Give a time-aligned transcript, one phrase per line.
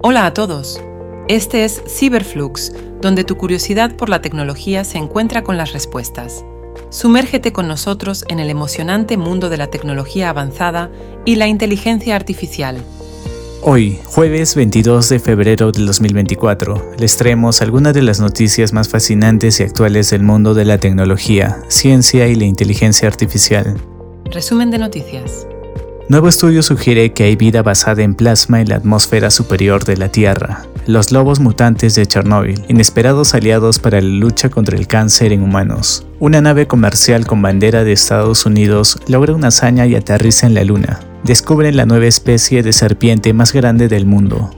[0.00, 0.80] Hola a todos.
[1.26, 6.44] Este es Cyberflux, donde tu curiosidad por la tecnología se encuentra con las respuestas.
[6.88, 10.88] Sumérgete con nosotros en el emocionante mundo de la tecnología avanzada
[11.24, 12.80] y la inteligencia artificial.
[13.60, 19.58] Hoy, jueves 22 de febrero del 2024, les traemos algunas de las noticias más fascinantes
[19.58, 23.76] y actuales del mundo de la tecnología, ciencia y la inteligencia artificial.
[24.30, 25.48] Resumen de noticias.
[26.10, 30.08] Nuevo estudio sugiere que hay vida basada en plasma en la atmósfera superior de la
[30.08, 30.62] Tierra.
[30.86, 36.06] Los lobos mutantes de Chernóbil, inesperados aliados para la lucha contra el cáncer en humanos.
[36.18, 40.64] Una nave comercial con bandera de Estados Unidos logra una hazaña y aterriza en la
[40.64, 40.98] Luna.
[41.24, 44.50] Descubren la nueva especie de serpiente más grande del mundo.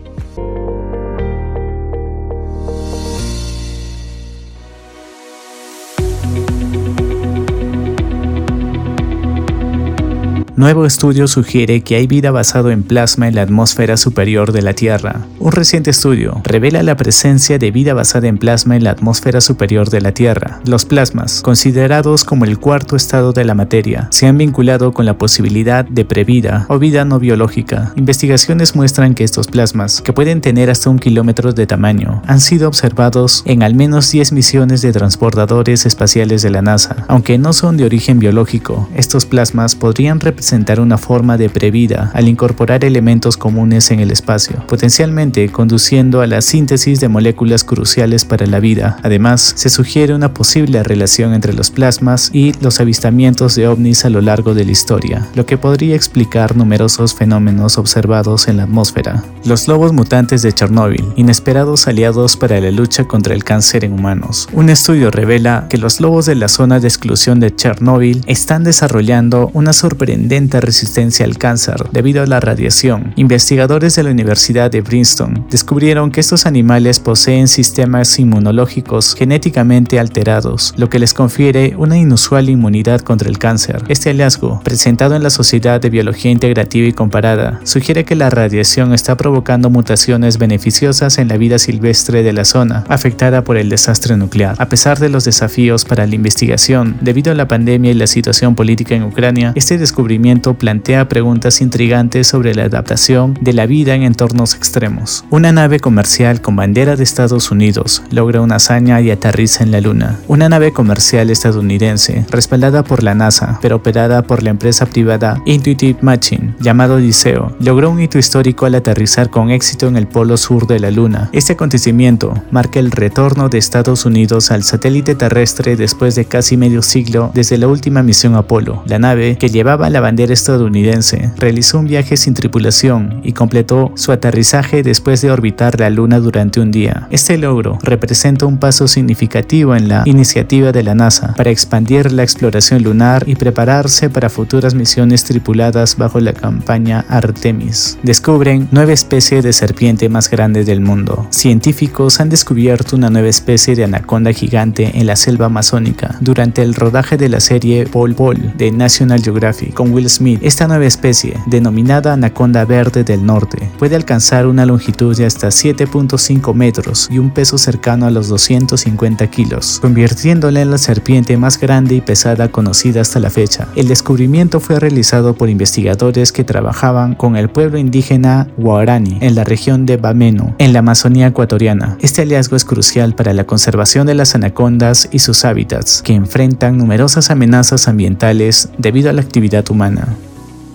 [10.61, 14.75] Nuevo estudio sugiere que hay vida basado en plasma en la atmósfera superior de la
[14.75, 15.27] Tierra.
[15.39, 19.89] Un reciente estudio revela la presencia de vida basada en plasma en la atmósfera superior
[19.89, 20.61] de la Tierra.
[20.67, 25.17] Los plasmas, considerados como el cuarto estado de la materia, se han vinculado con la
[25.17, 27.95] posibilidad de previda o vida no biológica.
[27.97, 32.69] Investigaciones muestran que estos plasmas, que pueden tener hasta un kilómetro de tamaño, han sido
[32.69, 37.07] observados en al menos 10 misiones de transportadores espaciales de la NASA.
[37.09, 40.50] Aunque no son de origen biológico, estos plasmas podrían representar
[40.81, 46.41] una forma de previda al incorporar elementos comunes en el espacio, potencialmente conduciendo a la
[46.41, 48.99] síntesis de moléculas cruciales para la vida.
[49.03, 54.11] Además, se sugiere una posible relación entre los plasmas y los avistamientos de ovnis a
[54.11, 59.25] lo largo de la historia, lo que podría explicar numerosos fenómenos observados en la atmósfera.
[59.45, 64.49] Los lobos mutantes de Chernóbil, inesperados aliados para la lucha contra el cáncer en humanos.
[64.53, 69.51] Un estudio revela que los lobos de la zona de exclusión de Chernóbil están desarrollando
[69.55, 73.13] una sorprendente resistencia al cáncer debido a la radiación.
[73.17, 80.73] Investigadores de la Universidad de Princeton descubrieron que estos animales poseen sistemas inmunológicos genéticamente alterados,
[80.77, 83.83] lo que les confiere una inusual inmunidad contra el cáncer.
[83.89, 88.95] Este hallazgo, presentado en la Sociedad de Biología Integrativa y Comparada, sugiere que la radiación
[88.95, 94.17] está provocando mutaciones beneficiosas en la vida silvestre de la zona afectada por el desastre
[94.17, 94.55] nuclear.
[94.59, 98.55] A pesar de los desafíos para la investigación debido a la pandemia y la situación
[98.55, 104.03] política en Ucrania, este descubrimiento plantea preguntas intrigantes sobre la adaptación de la vida en
[104.03, 105.25] entornos extremos.
[105.31, 109.81] Una nave comercial con bandera de Estados Unidos logra una hazaña y aterriza en la
[109.81, 110.19] Luna.
[110.29, 115.99] Una nave comercial estadounidense, respaldada por la NASA, pero operada por la empresa privada Intuitive
[116.03, 120.67] Machine, llamado Odiseo, logró un hito histórico al aterrizar con éxito en el polo sur
[120.67, 121.31] de la Luna.
[121.33, 126.83] Este acontecimiento marca el retorno de Estados Unidos al satélite terrestre después de casi medio
[126.83, 128.83] siglo desde la última misión Apolo.
[128.87, 134.13] La nave, que llevaba la bandera estadounidense, realizó un viaje sin tripulación y completó su
[134.13, 137.07] aterrizaje después de orbitar la Luna durante un día.
[137.11, 142.23] Este logro representa un paso significativo en la iniciativa de la NASA para expandir la
[142.23, 147.99] exploración lunar y prepararse para futuras misiones tripuladas bajo la campaña Artemis.
[148.03, 151.27] Descubren nueva especie de serpiente más grande del mundo.
[151.31, 156.75] Científicos han descubierto una nueva especie de anaconda gigante en la selva amazónica durante el
[156.75, 162.13] rodaje de la serie Paul Paul de National Geographic con Smith, esta nueva especie, denominada
[162.13, 167.59] anaconda verde del norte, puede alcanzar una longitud de hasta 7.5 metros y un peso
[167.59, 173.21] cercano a los 250 kilos, convirtiéndola en la serpiente más grande y pesada conocida hasta
[173.21, 173.69] la fecha.
[173.77, 179.45] El descubrimiento fue realizado por investigadores que trabajaban con el pueblo indígena Guarani en la
[179.45, 181.97] región de Bameno, en la Amazonía ecuatoriana.
[182.01, 186.79] Este hallazgo es crucial para la conservación de las anacondas y sus hábitats, que enfrentan
[186.79, 189.90] numerosas amenazas ambientales debido a la actividad humana.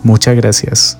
[0.04, 0.98] Muchas gracias.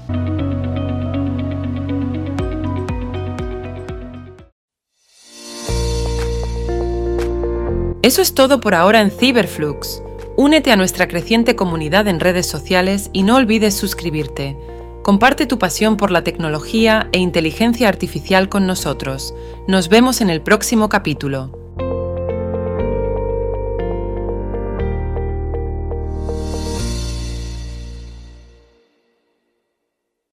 [8.06, 10.04] Eso es todo por ahora en Cyberflux.
[10.38, 14.56] Únete a nuestra creciente comunidad en redes sociales y no olvides suscribirte.
[15.02, 19.34] Comparte tu pasión por la tecnología e inteligencia artificial con nosotros.
[19.68, 21.65] Nos vemos en el próximo capítulo.